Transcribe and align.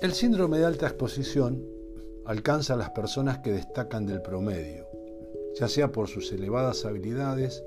El 0.00 0.14
síndrome 0.14 0.56
de 0.56 0.64
alta 0.64 0.86
exposición 0.86 1.62
alcanza 2.24 2.72
a 2.72 2.76
las 2.78 2.88
personas 2.88 3.40
que 3.40 3.52
destacan 3.52 4.06
del 4.06 4.22
promedio, 4.22 4.86
ya 5.60 5.68
sea 5.68 5.92
por 5.92 6.08
sus 6.08 6.32
elevadas 6.32 6.86
habilidades, 6.86 7.62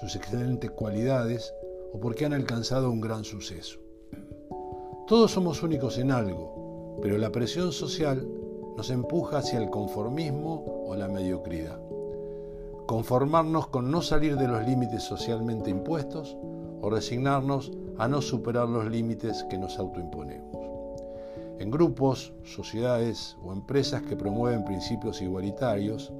sus 0.00 0.16
excelentes 0.16 0.70
cualidades 0.70 1.52
o 1.92 2.00
porque 2.00 2.24
han 2.24 2.32
alcanzado 2.32 2.90
un 2.90 3.02
gran 3.02 3.24
suceso. 3.24 3.78
Todos 5.06 5.32
somos 5.32 5.62
únicos 5.62 5.98
en 5.98 6.12
algo, 6.12 6.98
pero 7.02 7.18
la 7.18 7.30
presión 7.30 7.72
social 7.72 8.26
nos 8.74 8.88
empuja 8.88 9.38
hacia 9.38 9.58
el 9.58 9.68
conformismo 9.68 10.86
o 10.86 10.96
la 10.96 11.08
mediocridad. 11.08 11.78
Conformarnos 12.86 13.66
con 13.66 13.90
no 13.90 14.00
salir 14.00 14.38
de 14.38 14.48
los 14.48 14.66
límites 14.66 15.02
socialmente 15.02 15.68
impuestos 15.68 16.38
o 16.80 16.88
resignarnos 16.88 17.70
a 17.98 18.08
no 18.08 18.22
superar 18.22 18.66
los 18.66 18.90
límites 18.90 19.44
que 19.50 19.58
nos 19.58 19.78
autoimponemos. 19.78 20.75
En 21.58 21.70
grupos, 21.70 22.34
sociedades 22.44 23.36
o 23.42 23.52
empresas 23.52 24.02
que 24.02 24.16
promueven 24.16 24.64
principios 24.64 25.22
igualitarios, 25.22 26.12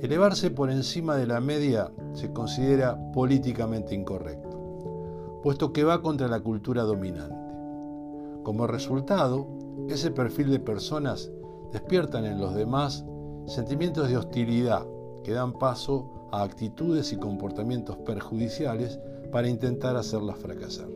elevarse 0.00 0.50
por 0.50 0.70
encima 0.70 1.16
de 1.16 1.26
la 1.26 1.40
media 1.40 1.90
se 2.12 2.32
considera 2.32 2.96
políticamente 3.12 3.94
incorrecto, 3.94 5.40
puesto 5.42 5.72
que 5.72 5.82
va 5.82 6.00
contra 6.00 6.28
la 6.28 6.40
cultura 6.40 6.82
dominante. 6.82 7.34
Como 8.44 8.66
resultado, 8.68 9.48
ese 9.88 10.12
perfil 10.12 10.50
de 10.50 10.60
personas 10.60 11.30
despiertan 11.72 12.24
en 12.24 12.40
los 12.40 12.54
demás 12.54 13.04
sentimientos 13.46 14.08
de 14.08 14.16
hostilidad 14.16 14.86
que 15.24 15.32
dan 15.32 15.52
paso 15.52 16.28
a 16.30 16.42
actitudes 16.42 17.12
y 17.12 17.16
comportamientos 17.16 17.96
perjudiciales 17.98 19.00
para 19.32 19.48
intentar 19.48 19.96
hacerlas 19.96 20.38
fracasar. 20.38 20.88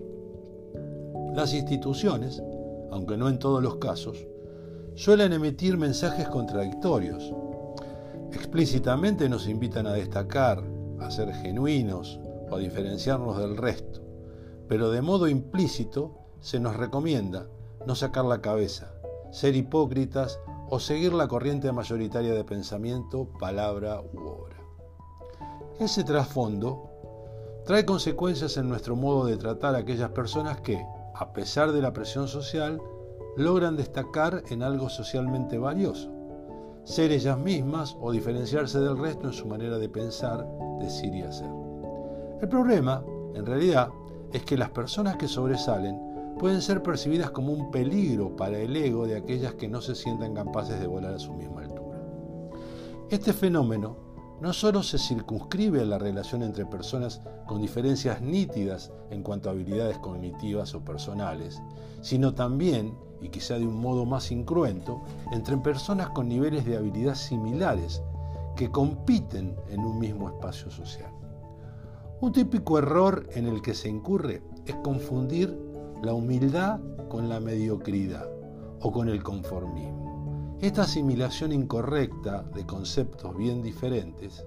Las 1.34 1.52
instituciones, 1.55 2.42
aunque 2.93 3.17
no 3.17 3.29
en 3.29 3.39
todos 3.39 3.62
los 3.62 3.77
casos, 3.77 4.27
suelen 4.95 5.33
emitir 5.33 5.79
mensajes 5.79 6.29
contradictorios. 6.29 7.33
Explícitamente 8.33 9.29
nos 9.29 9.48
invitan 9.48 9.87
a 9.87 9.95
destacar, 9.95 10.62
a 11.01 11.11
ser 11.11 11.33
genuinos 11.33 12.20
o 12.51 12.57
a 12.57 12.59
diferenciarnos 12.59 13.39
del 13.39 13.57
resto, 13.57 14.03
pero 14.69 14.91
de 14.91 15.03
modo 15.03 15.27
implícito 15.27 16.19
se 16.41 16.61
nos 16.61 16.77
recomienda 16.77 17.48
no 17.87 17.95
sacar 17.95 18.25
la 18.25 18.41
cabeza, 18.41 18.93
ser 19.31 19.57
hipócritas 19.57 20.39
o 20.69 20.79
seguir 20.79 21.13
la 21.15 21.29
corriente 21.29 21.73
mayoritaria 21.73 22.35
de 22.35 22.45
pensamiento, 22.45 23.29
palabra 23.39 24.01
u 24.01 24.19
obra. 24.19 24.57
Ese 25.79 26.05
trasfondo 26.05 26.91
trae 27.65 27.85
consecuencias 27.85 28.57
en 28.57 28.69
nuestro 28.69 28.97
modo 28.97 29.27
de 29.27 29.37
tratar 29.37 29.75
a 29.75 29.79
aquellas 29.79 30.11
personas 30.11 30.61
que, 30.61 30.85
a 31.23 31.33
pesar 31.33 31.70
de 31.70 31.81
la 31.81 31.92
presión 31.92 32.27
social, 32.27 32.83
logran 33.37 33.77
destacar 33.77 34.42
en 34.51 34.62
algo 34.62 34.89
socialmente 34.89 35.56
valioso, 35.56 36.11
ser 36.83 37.12
ellas 37.12 37.39
mismas 37.39 37.97
o 38.01 38.11
diferenciarse 38.11 38.81
del 38.81 38.98
resto 38.98 39.29
en 39.29 39.33
su 39.33 39.47
manera 39.47 39.79
de 39.79 39.89
pensar, 39.89 40.45
decir 40.81 41.14
y 41.14 41.23
hacer. 41.23 41.48
El 42.41 42.48
problema, 42.48 43.05
en 43.34 43.47
realidad, 43.47 43.91
es 44.33 44.42
que 44.42 44.56
las 44.56 44.70
personas 44.70 45.17
que 45.17 45.29
sobresalen 45.29 45.97
pueden 46.41 46.61
ser 46.61 46.83
percibidas 46.83 47.31
como 47.31 47.53
un 47.53 47.70
peligro 47.70 48.34
para 48.34 48.59
el 48.59 48.77
ego 48.77 49.07
de 49.07 49.17
aquellas 49.17 49.55
que 49.55 49.69
no 49.69 49.81
se 49.81 49.95
sientan 49.95 50.34
capaces 50.34 50.81
de 50.81 50.89
volar 50.89 51.14
a 51.14 51.20
su 51.20 51.33
misma 51.34 51.62
altura. 51.62 52.01
Este 53.11 53.33
fenómeno 53.33 54.11
no 54.43 54.53
solo 54.53 54.83
se 54.83 54.98
circunscribe 54.98 55.83
a 55.83 55.85
la 55.85 55.98
relación 55.98 56.43
entre 56.43 56.67
personas 56.67 57.21
con 57.47 57.61
diferencias 57.61 58.21
nítidas 58.21 58.91
en 59.11 59.23
cuanto 59.23 59.48
a 59.48 59.53
habilidades 59.53 59.98
cognitivas 59.98 60.75
o 60.75 60.85
personales, 60.85 61.62
sino 62.01 62.35
también, 62.35 62.98
y 63.20 63.29
quizá 63.29 63.57
de 63.57 63.69
un 63.69 63.81
modo 63.81 64.05
más 64.05 64.33
incruento, 64.33 65.01
entre 65.31 65.57
personas 65.58 66.08
con 66.11 66.29
niveles 66.29 66.67
de 66.67 66.77
habilidad 66.77 67.14
similares 67.14 68.02
que 68.57 68.69
compiten 68.69 69.55
en 69.69 69.85
un 69.85 70.01
mismo 70.01 70.29
espacio 70.29 70.73
social. 70.73 71.13
Un 72.20 72.33
típico 72.33 72.79
error 72.79 73.29
en 73.35 73.47
el 73.47 73.63
que 73.63 73.75
se 73.75 73.89
incurre 73.89 74.42
es 74.67 74.75
confundir 74.83 75.57
la 76.02 76.14
humildad 76.14 76.81
con 77.08 77.29
la 77.29 77.39
mediocridad 77.39 78.29
o 78.81 78.91
con 78.91 79.08
el 79.08 79.23
conformismo. 79.23 80.02
Esta 80.62 80.83
asimilación 80.83 81.50
incorrecta 81.50 82.45
de 82.55 82.64
conceptos 82.64 83.36
bien 83.36 83.62
diferentes 83.62 84.46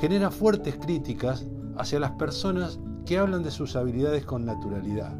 genera 0.00 0.30
fuertes 0.30 0.76
críticas 0.76 1.44
hacia 1.76 2.00
las 2.00 2.12
personas 2.12 2.80
que 3.04 3.18
hablan 3.18 3.42
de 3.42 3.50
sus 3.50 3.76
habilidades 3.76 4.24
con 4.24 4.46
naturalidad. 4.46 5.14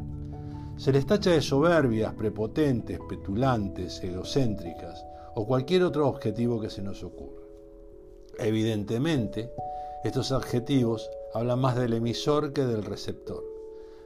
Se 0.77 0.91
les 0.91 1.05
tacha 1.05 1.29
de 1.29 1.43
soberbias, 1.43 2.15
prepotentes, 2.15 2.99
petulantes, 3.07 4.03
egocéntricas 4.03 5.05
o 5.35 5.45
cualquier 5.45 5.83
otro 5.83 6.07
objetivo 6.07 6.59
que 6.59 6.71
se 6.71 6.81
nos 6.81 7.03
ocurra. 7.03 7.43
Evidentemente, 8.39 9.51
estos 10.03 10.31
adjetivos 10.31 11.07
hablan 11.35 11.59
más 11.59 11.75
del 11.75 11.93
emisor 11.93 12.51
que 12.51 12.65
del 12.65 12.83
receptor. 12.83 13.43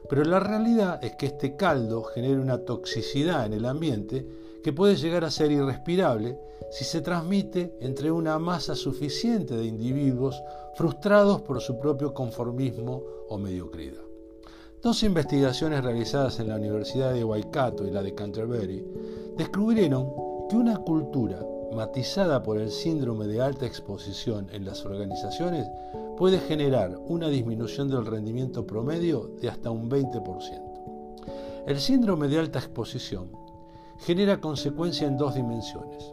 Pero 0.06 0.22
la 0.24 0.40
realidad 0.40 1.02
es 1.02 1.16
que 1.16 1.26
este 1.26 1.56
caldo 1.56 2.04
genera 2.04 2.42
una 2.42 2.58
toxicidad 2.58 3.46
en 3.46 3.54
el 3.54 3.64
ambiente 3.64 4.26
que 4.66 4.72
puede 4.72 4.96
llegar 4.96 5.24
a 5.24 5.30
ser 5.30 5.52
irrespirable 5.52 6.40
si 6.72 6.82
se 6.82 7.00
transmite 7.00 7.76
entre 7.80 8.10
una 8.10 8.36
masa 8.40 8.74
suficiente 8.74 9.56
de 9.56 9.64
individuos 9.64 10.42
frustrados 10.74 11.40
por 11.42 11.60
su 11.60 11.78
propio 11.78 12.12
conformismo 12.12 13.00
o 13.28 13.38
mediocridad. 13.38 14.02
Dos 14.82 15.04
investigaciones 15.04 15.84
realizadas 15.84 16.40
en 16.40 16.48
la 16.48 16.56
Universidad 16.56 17.14
de 17.14 17.22
Waikato 17.22 17.86
y 17.86 17.92
la 17.92 18.02
de 18.02 18.12
Canterbury 18.16 18.84
descubrieron 19.36 20.10
que 20.50 20.56
una 20.56 20.78
cultura 20.78 21.46
matizada 21.72 22.42
por 22.42 22.58
el 22.58 22.72
síndrome 22.72 23.28
de 23.28 23.40
alta 23.40 23.66
exposición 23.66 24.48
en 24.50 24.64
las 24.64 24.84
organizaciones 24.84 25.68
puede 26.16 26.40
generar 26.40 26.98
una 27.06 27.28
disminución 27.28 27.88
del 27.88 28.04
rendimiento 28.04 28.66
promedio 28.66 29.30
de 29.40 29.48
hasta 29.48 29.70
un 29.70 29.88
20%. 29.88 31.62
El 31.68 31.78
síndrome 31.78 32.26
de 32.26 32.40
alta 32.40 32.58
exposición 32.58 33.45
genera 33.98 34.40
consecuencia 34.40 35.06
en 35.06 35.16
dos 35.16 35.34
dimensiones. 35.34 36.12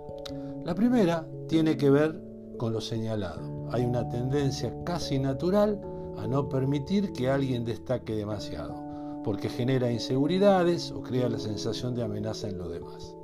La 0.64 0.76
primera 0.76 1.28
tiene 1.48 1.78
que 1.78 1.90
ver 1.90 2.20
con 2.58 2.74
lo 2.74 2.82
señalado. 2.82 3.68
Hay 3.72 3.84
una 3.86 4.08
tendencia 4.10 4.74
casi 4.86 5.20
natural 5.20 5.82
a 6.18 6.28
no 6.28 6.48
permitir 6.48 7.12
que 7.12 7.30
alguien 7.30 7.66
destaque 7.66 8.16
demasiado, 8.16 8.76
porque 9.24 9.50
genera 9.50 9.92
inseguridades 9.92 10.92
o 10.92 11.02
crea 11.02 11.30
la 11.30 11.40
sensación 11.40 11.96
de 11.96 12.04
amenaza 12.04 12.48
en 12.48 12.58
los 12.58 12.72
demás. 12.72 13.16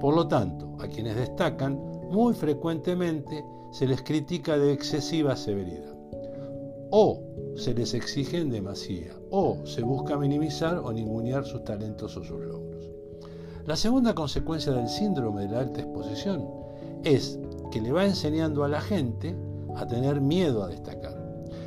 Por 0.00 0.14
lo 0.14 0.28
tanto, 0.28 0.76
a 0.80 0.88
quienes 0.88 1.16
destacan, 1.16 1.80
muy 2.10 2.34
frecuentemente 2.34 3.44
se 3.72 3.86
les 3.86 4.02
critica 4.02 4.56
de 4.56 4.72
excesiva 4.72 5.36
severidad. 5.36 5.94
O 6.90 7.20
se 7.56 7.74
les 7.74 7.94
exige 7.94 8.38
en 8.38 8.50
demasía, 8.50 9.12
o 9.30 9.66
se 9.66 9.82
busca 9.82 10.16
minimizar 10.16 10.78
o 10.78 10.92
ningunear 10.92 11.44
sus 11.44 11.64
talentos 11.64 12.16
o 12.16 12.22
sus 12.22 12.40
logros. 12.40 12.65
La 13.66 13.74
segunda 13.74 14.14
consecuencia 14.14 14.72
del 14.72 14.88
síndrome 14.88 15.42
de 15.42 15.48
la 15.48 15.58
alta 15.58 15.80
exposición 15.80 16.48
es 17.02 17.36
que 17.72 17.80
le 17.80 17.90
va 17.90 18.04
enseñando 18.04 18.62
a 18.62 18.68
la 18.68 18.80
gente 18.80 19.36
a 19.74 19.84
tener 19.88 20.20
miedo 20.20 20.62
a 20.62 20.68
destacar. 20.68 21.16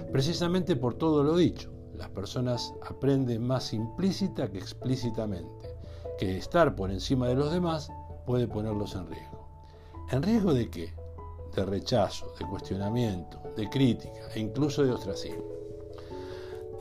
Precisamente 0.09 0.77
por 0.77 0.93
todo 0.93 1.23
lo 1.23 1.35
dicho, 1.35 1.73
las 1.93 2.07
personas 2.11 2.73
aprenden 2.89 3.45
más 3.45 3.73
implícita 3.73 4.49
que 4.49 4.59
explícitamente, 4.59 5.75
que 6.17 6.37
estar 6.37 6.73
por 6.73 6.89
encima 6.89 7.27
de 7.27 7.35
los 7.35 7.51
demás 7.51 7.91
puede 8.25 8.47
ponerlos 8.47 8.95
en 8.95 9.05
riesgo. 9.07 9.49
¿En 10.09 10.23
riesgo 10.23 10.53
de 10.53 10.69
qué? 10.69 10.93
De 11.53 11.65
rechazo, 11.65 12.31
de 12.39 12.45
cuestionamiento, 12.45 13.41
de 13.57 13.69
crítica 13.69 14.29
e 14.33 14.39
incluso 14.39 14.85
de 14.85 14.93
ostracismo. 14.93 15.58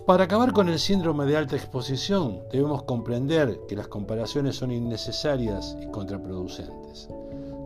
Para 0.08 0.24
acabar 0.24 0.54
con 0.54 0.70
el 0.70 0.78
síndrome 0.78 1.26
de 1.26 1.36
alta 1.36 1.54
exposición, 1.54 2.40
debemos 2.50 2.84
comprender 2.84 3.60
que 3.68 3.76
las 3.76 3.88
comparaciones 3.88 4.56
son 4.56 4.72
innecesarias 4.72 5.76
y 5.82 5.86
contraproducentes. 5.88 7.10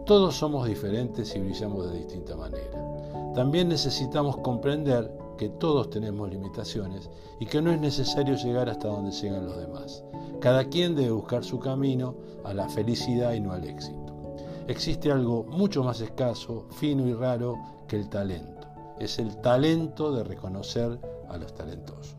Todos 0.06 0.39
somos 0.39 0.67
diferentes 0.67 1.37
y 1.37 1.39
brillamos 1.39 1.89
de 1.89 1.99
distinta 1.99 2.35
manera. 2.35 3.33
También 3.37 3.69
necesitamos 3.69 4.39
comprender 4.39 5.17
que 5.39 5.50
todos 5.50 5.89
tenemos 5.91 6.31
limitaciones 6.31 7.09
y 7.39 7.47
que 7.47 7.62
no 7.62 7.71
es 7.71 7.81
necesario 7.81 8.35
llegar 8.35 8.69
hasta 8.69 8.89
donde 8.89 9.12
llegan 9.12 9.47
los 9.47 9.59
demás. 9.59 10.03
Cada 10.41 10.65
quien 10.65 10.97
debe 10.97 11.12
buscar 11.12 11.44
su 11.44 11.61
camino 11.61 12.17
a 12.43 12.53
la 12.53 12.69
felicidad 12.69 13.35
y 13.35 13.41
no 13.41 13.53
al 13.53 13.62
éxito. 13.62 14.35
Existe 14.67 15.12
algo 15.12 15.44
mucho 15.44 15.85
más 15.85 16.00
escaso, 16.00 16.67
fino 16.71 17.06
y 17.06 17.15
raro 17.15 17.56
que 17.87 17.94
el 17.94 18.09
talento. 18.09 18.67
Es 18.99 19.21
el 19.21 19.37
talento 19.37 20.11
de 20.11 20.25
reconocer 20.25 20.99
a 21.32 21.38
los 21.38 21.55
talentosos. 21.55 22.14